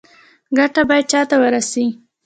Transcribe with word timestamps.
ګټه 0.57 0.81
باید 0.89 1.05
چا 1.11 1.21
ته 1.29 1.35
ورسي؟ 1.43 1.85